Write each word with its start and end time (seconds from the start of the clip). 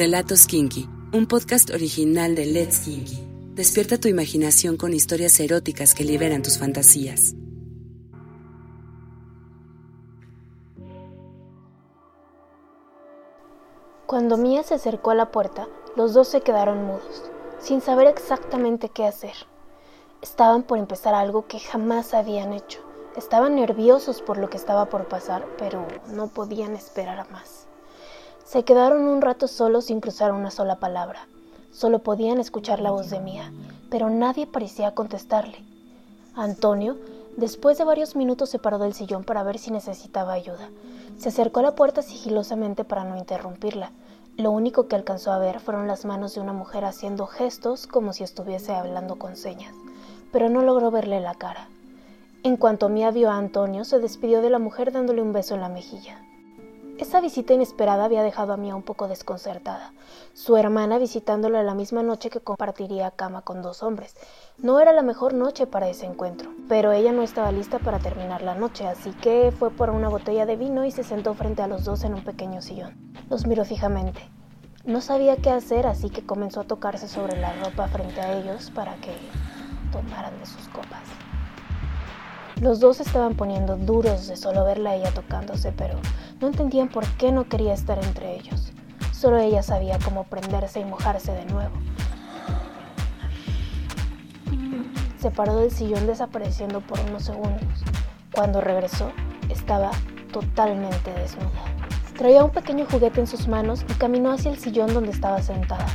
Relatos 0.00 0.46
Kinky, 0.46 0.88
un 1.12 1.26
podcast 1.26 1.68
original 1.68 2.34
de 2.34 2.46
Let's 2.46 2.78
Kinky. 2.78 3.18
Despierta 3.54 3.98
tu 3.98 4.08
imaginación 4.08 4.78
con 4.78 4.94
historias 4.94 5.38
eróticas 5.40 5.94
que 5.94 6.04
liberan 6.04 6.40
tus 6.40 6.56
fantasías. 6.58 7.34
Cuando 14.06 14.38
Mia 14.38 14.62
se 14.62 14.72
acercó 14.72 15.10
a 15.10 15.14
la 15.14 15.30
puerta, 15.30 15.68
los 15.96 16.14
dos 16.14 16.28
se 16.28 16.40
quedaron 16.40 16.82
mudos, 16.82 17.30
sin 17.60 17.82
saber 17.82 18.06
exactamente 18.06 18.88
qué 18.88 19.04
hacer. 19.04 19.34
Estaban 20.22 20.62
por 20.62 20.78
empezar 20.78 21.14
algo 21.14 21.46
que 21.46 21.60
jamás 21.60 22.14
habían 22.14 22.54
hecho. 22.54 22.80
Estaban 23.18 23.54
nerviosos 23.54 24.22
por 24.22 24.38
lo 24.38 24.48
que 24.48 24.56
estaba 24.56 24.86
por 24.86 25.08
pasar, 25.08 25.44
pero 25.58 25.86
no 26.08 26.28
podían 26.28 26.74
esperar 26.74 27.18
a 27.18 27.24
más. 27.24 27.66
Se 28.50 28.64
quedaron 28.64 29.06
un 29.06 29.22
rato 29.22 29.46
solos 29.46 29.84
sin 29.84 30.00
cruzar 30.00 30.32
una 30.32 30.50
sola 30.50 30.80
palabra. 30.80 31.28
Solo 31.70 32.00
podían 32.00 32.40
escuchar 32.40 32.80
la 32.80 32.90
voz 32.90 33.08
de 33.08 33.20
Mía, 33.20 33.52
pero 33.90 34.10
nadie 34.10 34.48
parecía 34.48 34.92
contestarle. 34.92 35.62
Antonio, 36.34 36.96
después 37.36 37.78
de 37.78 37.84
varios 37.84 38.16
minutos, 38.16 38.50
se 38.50 38.58
paró 38.58 38.80
del 38.80 38.92
sillón 38.92 39.22
para 39.22 39.44
ver 39.44 39.58
si 39.58 39.70
necesitaba 39.70 40.32
ayuda. 40.32 40.68
Se 41.16 41.28
acercó 41.28 41.60
a 41.60 41.62
la 41.62 41.76
puerta 41.76 42.02
sigilosamente 42.02 42.82
para 42.82 43.04
no 43.04 43.16
interrumpirla. 43.16 43.92
Lo 44.36 44.50
único 44.50 44.88
que 44.88 44.96
alcanzó 44.96 45.30
a 45.30 45.38
ver 45.38 45.60
fueron 45.60 45.86
las 45.86 46.04
manos 46.04 46.34
de 46.34 46.40
una 46.40 46.52
mujer 46.52 46.84
haciendo 46.84 47.28
gestos 47.28 47.86
como 47.86 48.12
si 48.12 48.24
estuviese 48.24 48.74
hablando 48.74 49.14
con 49.14 49.36
señas 49.36 49.72
pero 50.32 50.48
no 50.48 50.62
logró 50.62 50.90
verle 50.90 51.20
la 51.20 51.34
cara. 51.34 51.68
En 52.42 52.56
cuanto 52.56 52.88
Mía 52.88 53.12
vio 53.12 53.30
a 53.30 53.36
Antonio, 53.36 53.84
se 53.84 54.00
despidió 54.00 54.40
de 54.40 54.50
la 54.50 54.58
mujer 54.58 54.90
dándole 54.90 55.22
un 55.22 55.32
beso 55.32 55.54
en 55.54 55.60
la 55.60 55.68
mejilla. 55.68 56.18
Esa 57.00 57.22
visita 57.22 57.54
inesperada 57.54 58.04
había 58.04 58.22
dejado 58.22 58.52
a 58.52 58.58
Mía 58.58 58.76
un 58.76 58.82
poco 58.82 59.08
desconcertada. 59.08 59.94
Su 60.34 60.58
hermana 60.58 60.98
visitándola 60.98 61.62
la 61.62 61.74
misma 61.74 62.02
noche 62.02 62.28
que 62.28 62.40
compartiría 62.40 63.10
cama 63.10 63.40
con 63.40 63.62
dos 63.62 63.82
hombres. 63.82 64.14
No 64.58 64.80
era 64.80 64.92
la 64.92 65.00
mejor 65.00 65.32
noche 65.32 65.66
para 65.66 65.88
ese 65.88 66.04
encuentro, 66.04 66.50
pero 66.68 66.92
ella 66.92 67.12
no 67.12 67.22
estaba 67.22 67.52
lista 67.52 67.78
para 67.78 68.00
terminar 68.00 68.42
la 68.42 68.54
noche, 68.54 68.86
así 68.86 69.12
que 69.12 69.50
fue 69.50 69.70
por 69.70 69.88
una 69.88 70.10
botella 70.10 70.44
de 70.44 70.56
vino 70.56 70.84
y 70.84 70.90
se 70.90 71.02
sentó 71.02 71.32
frente 71.32 71.62
a 71.62 71.68
los 71.68 71.84
dos 71.84 72.04
en 72.04 72.12
un 72.12 72.22
pequeño 72.22 72.60
sillón. 72.60 73.14
Los 73.30 73.46
miró 73.46 73.64
fijamente. 73.64 74.20
No 74.84 75.00
sabía 75.00 75.36
qué 75.36 75.48
hacer, 75.48 75.86
así 75.86 76.10
que 76.10 76.26
comenzó 76.26 76.60
a 76.60 76.64
tocarse 76.64 77.08
sobre 77.08 77.40
la 77.40 77.54
ropa 77.64 77.88
frente 77.88 78.20
a 78.20 78.38
ellos 78.38 78.70
para 78.74 78.94
que 78.96 79.16
tomaran 79.90 80.38
de 80.38 80.44
sus 80.44 80.68
copas. 80.68 81.19
Los 82.60 82.78
dos 82.78 83.00
estaban 83.00 83.36
poniendo 83.36 83.78
duros 83.78 84.28
de 84.28 84.36
solo 84.36 84.66
verla 84.66 84.90
a 84.90 84.94
ella 84.96 85.14
tocándose, 85.14 85.72
pero 85.72 85.98
no 86.42 86.48
entendían 86.48 86.88
por 86.88 87.06
qué 87.12 87.32
no 87.32 87.48
quería 87.48 87.72
estar 87.72 87.98
entre 88.04 88.36
ellos. 88.36 88.70
Solo 89.12 89.38
ella 89.38 89.62
sabía 89.62 89.98
cómo 90.04 90.24
prenderse 90.24 90.80
y 90.80 90.84
mojarse 90.84 91.32
de 91.32 91.46
nuevo. 91.46 91.72
Se 95.18 95.30
paró 95.30 95.56
del 95.56 95.70
sillón 95.70 96.06
desapareciendo 96.06 96.82
por 96.82 97.00
unos 97.00 97.24
segundos. 97.24 97.82
Cuando 98.34 98.60
regresó, 98.60 99.10
estaba 99.48 99.90
totalmente 100.30 101.12
desnuda. 101.14 101.64
Traía 102.18 102.44
un 102.44 102.50
pequeño 102.50 102.84
juguete 102.90 103.20
en 103.20 103.26
sus 103.26 103.48
manos 103.48 103.86
y 103.88 103.94
caminó 103.94 104.32
hacia 104.32 104.50
el 104.50 104.58
sillón 104.58 104.92
donde 104.92 105.12
estaba 105.12 105.40
sentada. 105.40 105.86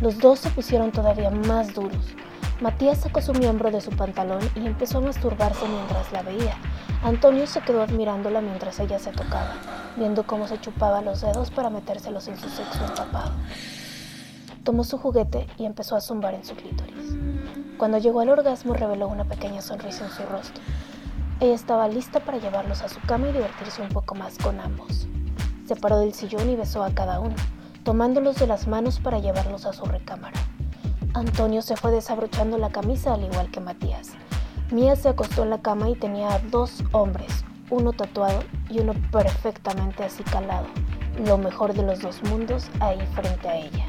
Los 0.00 0.18
dos 0.18 0.40
se 0.40 0.50
pusieron 0.50 0.90
todavía 0.90 1.30
más 1.30 1.74
duros. 1.74 2.16
Matías 2.60 2.98
sacó 2.98 3.22
su 3.22 3.32
miembro 3.34 3.70
de 3.70 3.80
su 3.80 3.90
pantalón 3.92 4.40
y 4.56 4.66
empezó 4.66 4.98
a 4.98 5.02
masturbarse 5.02 5.64
mientras 5.68 6.10
la 6.10 6.22
veía. 6.22 6.56
Antonio 7.04 7.46
se 7.46 7.60
quedó 7.60 7.82
admirándola 7.82 8.40
mientras 8.40 8.80
ella 8.80 8.98
se 8.98 9.12
tocaba, 9.12 9.54
viendo 9.96 10.24
cómo 10.24 10.48
se 10.48 10.60
chupaba 10.60 11.00
los 11.00 11.20
dedos 11.20 11.52
para 11.52 11.70
metérselos 11.70 12.26
en 12.26 12.36
su 12.36 12.48
sexo 12.48 12.84
empapado. 12.84 13.30
Tomó 14.64 14.82
su 14.82 14.98
juguete 14.98 15.46
y 15.56 15.66
empezó 15.66 15.94
a 15.94 16.00
zumbar 16.00 16.34
en 16.34 16.44
su 16.44 16.56
clítoris. 16.56 17.14
Cuando 17.78 17.98
llegó 17.98 18.18
al 18.18 18.30
orgasmo 18.30 18.74
reveló 18.74 19.06
una 19.06 19.24
pequeña 19.24 19.62
sonrisa 19.62 20.06
en 20.06 20.10
su 20.10 20.24
rostro. 20.24 20.60
Ella 21.38 21.54
estaba 21.54 21.86
lista 21.86 22.18
para 22.18 22.38
llevarlos 22.38 22.82
a 22.82 22.88
su 22.88 23.00
cama 23.02 23.28
y 23.28 23.34
divertirse 23.34 23.82
un 23.82 23.90
poco 23.90 24.16
más 24.16 24.36
con 24.36 24.58
ambos. 24.58 25.06
Se 25.68 25.76
paró 25.76 26.00
del 26.00 26.12
sillón 26.12 26.50
y 26.50 26.56
besó 26.56 26.82
a 26.82 26.90
cada 26.90 27.20
uno, 27.20 27.36
tomándolos 27.84 28.34
de 28.34 28.48
las 28.48 28.66
manos 28.66 28.98
para 28.98 29.20
llevarlos 29.20 29.64
a 29.64 29.72
su 29.72 29.84
recámara. 29.84 30.40
Antonio 31.14 31.62
se 31.62 31.76
fue 31.76 31.90
desabrochando 31.90 32.58
la 32.58 32.70
camisa 32.70 33.14
al 33.14 33.24
igual 33.24 33.50
que 33.50 33.60
Matías. 33.60 34.10
Mía 34.70 34.94
se 34.94 35.08
acostó 35.08 35.42
en 35.42 35.50
la 35.50 35.62
cama 35.62 35.88
y 35.88 35.94
tenía 35.94 36.40
dos 36.50 36.84
hombres, 36.92 37.44
uno 37.70 37.92
tatuado 37.94 38.40
y 38.68 38.80
uno 38.80 38.92
perfectamente 39.10 40.04
acicalado, 40.04 40.66
lo 41.24 41.38
mejor 41.38 41.72
de 41.72 41.82
los 41.82 42.00
dos 42.00 42.22
mundos 42.24 42.68
ahí 42.80 43.00
frente 43.14 43.48
a 43.48 43.56
ella. 43.56 43.86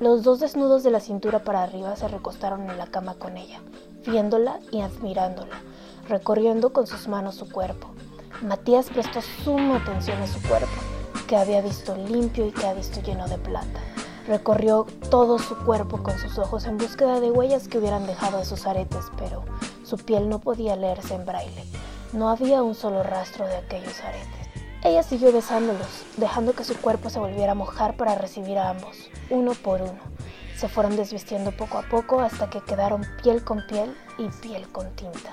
Los 0.00 0.24
dos 0.24 0.40
desnudos 0.40 0.82
de 0.82 0.90
la 0.90 1.00
cintura 1.00 1.38
para 1.44 1.62
arriba 1.62 1.94
se 1.94 2.08
recostaron 2.08 2.68
en 2.68 2.76
la 2.76 2.88
cama 2.88 3.14
con 3.14 3.36
ella, 3.36 3.60
viéndola 4.04 4.58
y 4.72 4.80
admirándola, 4.80 5.56
recorriendo 6.08 6.72
con 6.72 6.88
sus 6.88 7.06
manos 7.06 7.36
su 7.36 7.48
cuerpo. 7.48 7.88
Matías 8.42 8.90
prestó 8.90 9.20
suma 9.44 9.76
atención 9.76 10.20
a 10.20 10.26
su 10.26 10.42
cuerpo, 10.42 10.68
que 11.28 11.36
había 11.36 11.60
visto 11.60 11.96
limpio 11.96 12.46
y 12.46 12.52
que 12.52 12.66
ha 12.66 12.74
visto 12.74 13.00
lleno 13.00 13.28
de 13.28 13.38
plata. 13.38 13.80
Recorrió 14.28 14.86
todo 15.10 15.38
su 15.38 15.56
cuerpo 15.56 16.02
con 16.02 16.18
sus 16.18 16.38
ojos 16.38 16.66
en 16.66 16.76
búsqueda 16.76 17.18
de 17.18 17.30
huellas 17.30 17.66
que 17.66 17.78
hubieran 17.78 18.06
dejado 18.06 18.44
sus 18.44 18.66
aretes, 18.66 19.06
pero 19.16 19.42
su 19.84 19.96
piel 19.96 20.28
no 20.28 20.38
podía 20.38 20.76
leerse 20.76 21.14
en 21.14 21.24
braille. 21.24 21.64
No 22.12 22.28
había 22.28 22.62
un 22.62 22.74
solo 22.74 23.02
rastro 23.02 23.46
de 23.46 23.56
aquellos 23.56 23.98
aretes. 24.00 24.28
Ella 24.84 25.02
siguió 25.02 25.32
besándolos, 25.32 26.04
dejando 26.18 26.52
que 26.52 26.64
su 26.64 26.76
cuerpo 26.76 27.08
se 27.08 27.18
volviera 27.18 27.52
a 27.52 27.54
mojar 27.54 27.96
para 27.96 28.16
recibir 28.16 28.58
a 28.58 28.68
ambos, 28.68 29.08
uno 29.30 29.52
por 29.54 29.80
uno. 29.80 29.98
Se 30.58 30.68
fueron 30.68 30.94
desvistiendo 30.96 31.50
poco 31.52 31.78
a 31.78 31.88
poco 31.88 32.20
hasta 32.20 32.50
que 32.50 32.60
quedaron 32.60 33.06
piel 33.22 33.42
con 33.42 33.66
piel 33.66 33.96
y 34.18 34.28
piel 34.42 34.68
con 34.68 34.94
tinta. 34.94 35.32